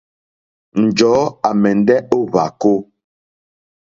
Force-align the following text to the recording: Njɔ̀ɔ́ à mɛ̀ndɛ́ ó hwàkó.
Njɔ̀ɔ́ 0.83 1.25
à 1.47 1.49
mɛ̀ndɛ́ 1.61 1.97
ó 2.15 2.17
hwàkó. 2.29 2.73